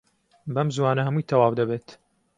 [0.53, 1.87] بەم زووانە هەمووی تەواو دەبێت.